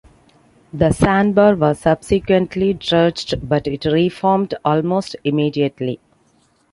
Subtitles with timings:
[0.73, 5.99] The sandbar was subsequently dredged, but it reformed almost immediately.